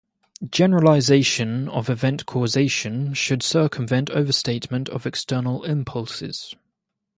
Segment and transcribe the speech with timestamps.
[0.49, 6.55] Generalization of event causation should circumvent overstatement of external impulses.